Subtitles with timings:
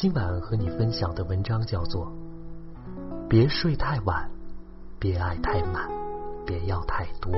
[0.00, 2.06] 今晚和你分享的文章叫做
[3.26, 4.30] 《别睡太晚，
[4.96, 5.90] 别爱太满，
[6.46, 7.32] 别要太多》。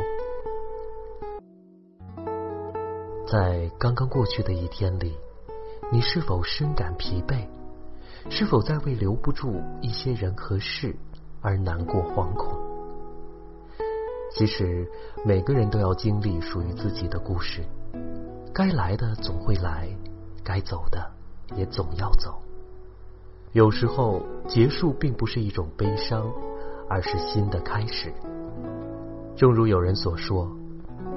[3.26, 5.16] 在刚刚过去的一天里，
[5.90, 7.48] 你是否深感疲惫？
[8.28, 10.94] 是否在为留不住一些人和事
[11.40, 12.58] 而难过惶恐？
[14.34, 14.86] 其实，
[15.24, 17.64] 每个人都要经历属于自己的故事，
[18.52, 19.88] 该来的总会来，
[20.44, 21.10] 该走的
[21.56, 22.38] 也总要走。
[23.52, 26.32] 有时候，结束并不是一种悲伤，
[26.88, 28.12] 而是新的开始。
[29.34, 30.48] 正如有人所说，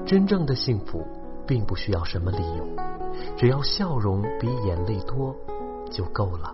[0.04, 1.06] 真正的幸福
[1.46, 2.66] 并不需要什么理由，
[3.36, 5.32] 只要笑容比眼泪多
[5.92, 6.52] 就够了。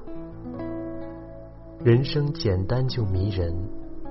[1.83, 3.57] 人生简单就迷人，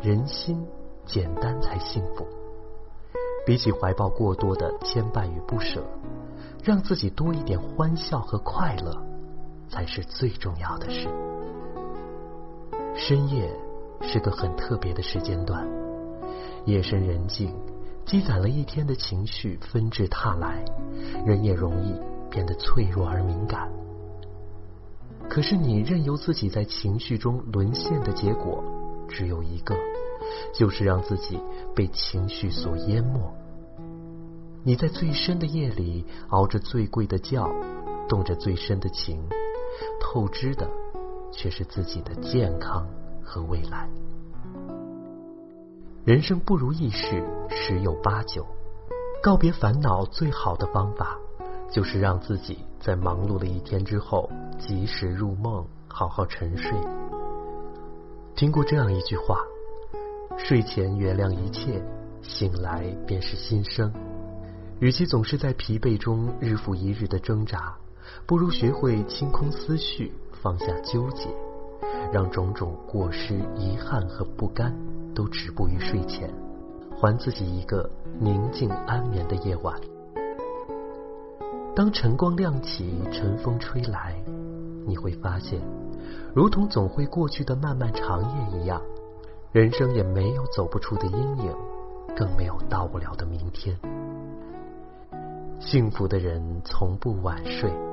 [0.01, 0.65] 人心
[1.05, 2.25] 简单才幸福。
[3.45, 5.83] 比起怀抱过多的牵绊与不舍，
[6.63, 8.91] 让自己多一点欢笑和快乐，
[9.69, 11.07] 才是最重要的事。
[13.09, 13.51] 深夜
[14.01, 15.67] 是个很特别的时间段，
[16.65, 17.51] 夜深人静，
[18.05, 20.63] 积攒了一天的情绪纷至沓来，
[21.25, 21.95] 人也容易
[22.29, 23.67] 变得脆弱而敏感。
[25.27, 28.63] 可是你任由自己在情绪中沦陷的结果，
[29.07, 29.75] 只有一个，
[30.53, 31.39] 就是让自己
[31.75, 33.33] 被情绪所淹没。
[34.63, 37.43] 你在最深的夜里熬着最贵的觉，
[38.07, 39.19] 动着最深的情，
[39.99, 40.69] 透支的。
[41.31, 42.87] 却是自己的健康
[43.29, 43.87] 和未来。
[46.03, 48.43] 人生不如意事十有八九，
[49.21, 51.15] 告别烦恼最好的方法，
[51.71, 56.71] 就是让自己在忙碌了一天之后及时入梦，好好沉睡。
[58.35, 59.37] 听过这样一句话：
[60.35, 61.79] 睡前原谅一切，
[62.23, 63.93] 醒来便是新生。
[64.79, 67.75] 与其总是在疲惫中日复一日的挣扎，
[68.25, 70.11] 不如学会清空思绪。
[70.41, 71.27] 放下纠结，
[72.11, 74.75] 让种种过失、遗憾和不甘
[75.13, 76.29] 都止步于睡前，
[76.97, 79.79] 还自己一个宁静安眠的夜晚。
[81.75, 84.15] 当晨光亮起，晨风吹来，
[84.85, 85.61] 你会发现，
[86.33, 88.81] 如同总会过去的漫漫长夜一样，
[89.51, 91.55] 人生也没有走不出的阴影，
[92.15, 93.77] 更没有到不了的明天。
[95.59, 97.88] 幸福的人从不晚睡。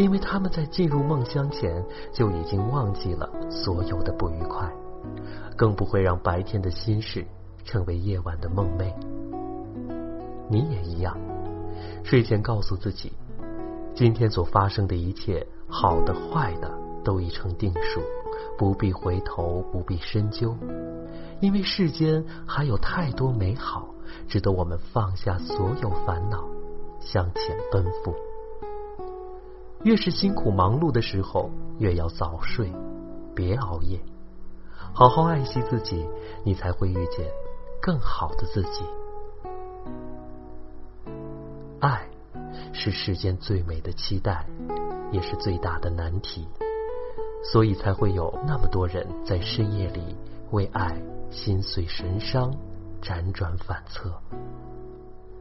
[0.00, 4.66] 因为他们在进入梦乡前就已经忘记了所有的不愉快，
[5.54, 7.22] 更不会让白天的心事
[7.66, 8.90] 成为夜晚的梦寐。
[10.48, 11.14] 你也一样，
[12.02, 13.12] 睡前告诉自己，
[13.94, 16.72] 今天所发生的一切，好的坏的
[17.04, 18.00] 都已成定数，
[18.56, 20.56] 不必回头，不必深究，
[21.40, 23.94] 因为世间还有太多美好，
[24.26, 26.42] 值得我们放下所有烦恼，
[27.00, 28.14] 向前奔赴。
[29.82, 32.70] 越是辛苦忙碌的时候，越要早睡，
[33.34, 33.98] 别熬夜，
[34.92, 36.06] 好好爱惜自己，
[36.44, 37.26] 你才会遇见
[37.80, 38.84] 更好的自己。
[41.80, 42.06] 爱
[42.74, 44.44] 是世间最美的期待，
[45.10, 46.46] 也是最大的难题，
[47.42, 50.14] 所以才会有那么多人在深夜里
[50.50, 52.54] 为爱心碎神伤，
[53.00, 54.12] 辗转反侧。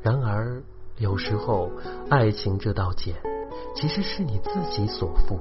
[0.01, 0.63] 然而，
[0.97, 1.69] 有时候
[2.09, 3.13] 爱情这道茧。
[3.75, 5.39] 其实是你自己所负。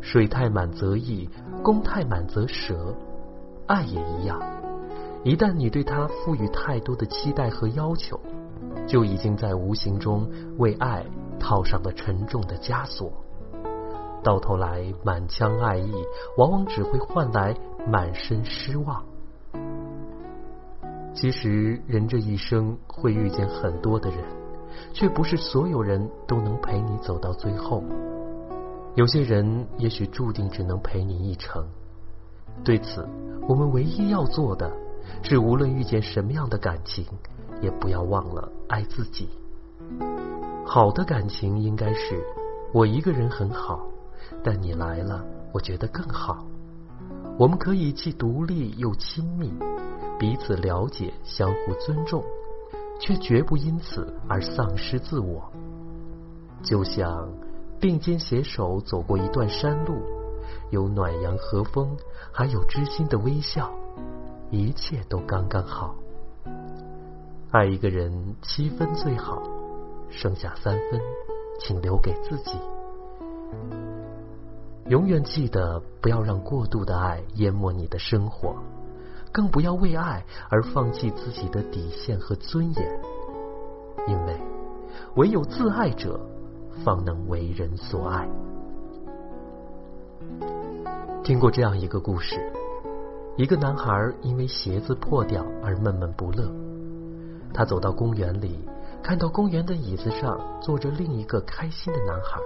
[0.00, 1.28] 水太满则溢，
[1.62, 2.94] 功太满则折。
[3.66, 4.40] 爱也一样，
[5.24, 8.20] 一旦你对他赋予太多的期待和要求，
[8.86, 11.04] 就已经在无形中为爱
[11.40, 13.10] 套上了沉重的枷锁。
[14.22, 15.92] 到头来，满腔爱意
[16.36, 17.56] 往往只会换来
[17.88, 19.04] 满身失望。
[21.14, 24.18] 其实，人这一生会遇见很多的人。
[24.92, 27.82] 却不是所有人都能陪你走到最后，
[28.94, 31.66] 有些人也许注定只能陪你一程。
[32.64, 33.06] 对此，
[33.46, 34.72] 我们唯一要做的，
[35.22, 37.04] 是无论遇见什么样的感情，
[37.60, 39.28] 也不要忘了爱自己。
[40.64, 42.24] 好的感情应该是，
[42.72, 43.86] 我一个人很好，
[44.42, 46.44] 但你来了，我觉得更好。
[47.38, 49.52] 我们可以既独立又亲密，
[50.18, 52.24] 彼此了解，相互尊重，
[53.00, 55.50] 却绝不因此而丧失自我。
[56.62, 57.28] 就像
[57.78, 60.00] 并肩携手走过一段山路，
[60.70, 61.96] 有暖阳和风，
[62.32, 63.70] 还有知心的微笑，
[64.50, 65.94] 一切都刚刚好。
[67.50, 69.42] 爱一个人七分最好，
[70.10, 71.00] 剩下三分，
[71.60, 72.58] 请留给自己。
[74.88, 78.56] 永远记得，不要让过度的爱淹没你的生活，
[79.36, 83.00] 更不要为爱而放弃自己的底线和尊严。
[84.08, 84.34] 因为，
[85.16, 86.18] 唯有自爱者，
[86.82, 88.26] 方能为人所爱。
[91.22, 92.50] 听过这样一个故事：
[93.36, 96.50] 一个男孩因为鞋子破掉而闷闷不乐。
[97.52, 98.58] 他走到公园里，
[99.02, 102.40] 看到公园的椅子上坐着另一个开心的男孩。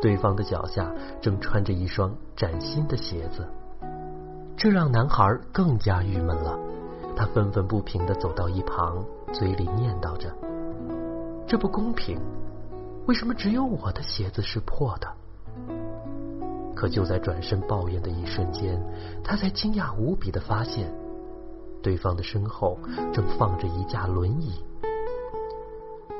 [0.00, 3.44] 对方的脚下正穿着一双崭新的鞋子，
[4.62, 6.58] 这让男孩更加郁闷了。
[7.16, 9.02] 他愤愤不平的走到一旁，
[9.32, 10.30] 嘴里念叨着
[11.48, 12.20] ：“这不公平，
[13.06, 15.08] 为什么只有我的鞋子是破的？”
[16.76, 18.78] 可就在转身抱怨的一瞬间，
[19.24, 20.92] 他才惊讶无比的发现，
[21.82, 22.78] 对方的身后
[23.14, 24.62] 正放着一架轮椅。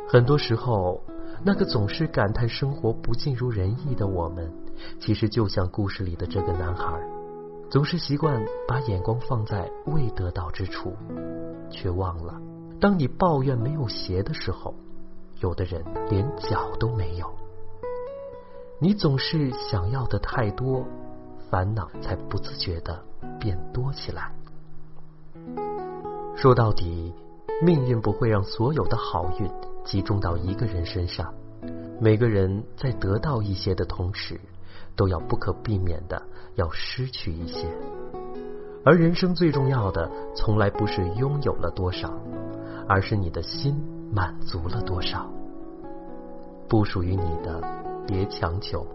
[0.09, 0.99] 很多时候。
[1.43, 4.53] 那个总是感叹生活不尽如人意的我们，
[5.01, 7.01] 其实就像故事里的这个男孩，
[7.71, 10.93] 总是习惯把眼光放在未得到之处，
[11.71, 12.35] 却忘了，
[12.81, 14.75] 当你抱怨没有鞋的时候，
[15.39, 17.33] 有的人连脚都没有。
[18.81, 20.85] 你总是想要的太多，
[21.49, 23.01] 烦恼才不自觉的
[23.39, 24.33] 变多起来。
[26.35, 27.15] 说到底，
[27.63, 29.49] 命运不会让所有的好运。
[29.85, 31.33] 集中到一个人身上，
[32.01, 34.41] 每个人在得到一些的同时，
[34.97, 36.23] 都要不可避免的
[36.55, 37.67] 要失去一些。
[38.85, 42.13] 而人生最重要的，从来不是拥有了多少，
[42.89, 43.77] 而是你的心
[44.13, 45.31] 满足了多少。
[46.69, 47.61] 不属于你的，
[48.07, 48.87] 别强求；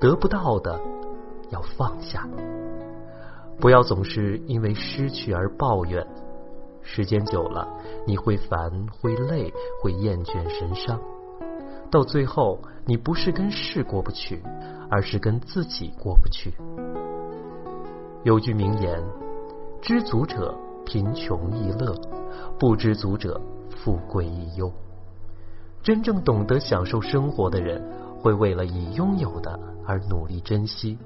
[0.00, 0.80] 得不到的，
[1.50, 2.26] 要放下。
[3.58, 6.06] 不要总是因为失去而抱怨。
[6.82, 7.68] 时间久了，
[8.06, 10.98] 你会烦，会累，会厌倦神伤。
[11.90, 14.40] 到最后，你不是跟事过不去，
[14.88, 16.54] 而是跟自己过不去。
[18.22, 19.02] 有句名言
[19.82, 20.54] ：“知足者
[20.86, 21.94] 贫穷亦乐，
[22.58, 23.40] 不知足者
[23.70, 24.72] 富贵亦忧。”
[25.82, 27.82] 真正懂得享受生活的人，
[28.20, 30.98] 会为了已拥有的而努力珍惜，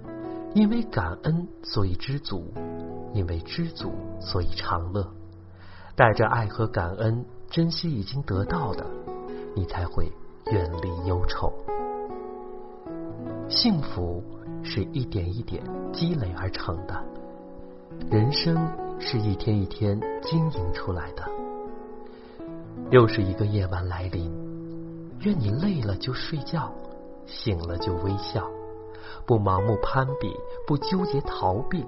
[0.52, 2.42] 因为感恩，所以知足；
[3.14, 5.08] 因为知足，所以长乐。
[5.94, 8.84] 带着爱和感恩，珍惜已经得到的，
[9.54, 10.12] 你才会
[10.52, 11.52] 远离忧愁。
[13.48, 14.22] 幸福
[14.62, 15.62] 是一点一点
[15.92, 17.02] 积累而成的，
[18.10, 18.56] 人生
[18.98, 21.22] 是一天一天经营出来的。
[22.90, 24.30] 又是一个夜晚来临，
[25.20, 26.72] 愿你累了就睡觉，
[27.26, 28.50] 醒了就微笑，
[29.26, 30.34] 不盲目攀比，
[30.66, 31.84] 不纠结逃避，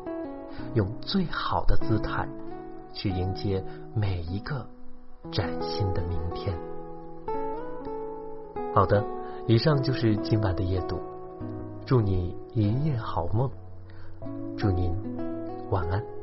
[0.75, 2.27] 用最好的姿态。
[2.93, 3.63] 去迎接
[3.95, 4.67] 每一个
[5.31, 6.57] 崭新的明天。
[8.77, 9.03] 好的，
[9.47, 11.01] 以上就是今晚的夜读，
[11.87, 13.51] 祝你一夜好梦，
[14.55, 14.95] 祝您
[15.71, 16.16] 晚安。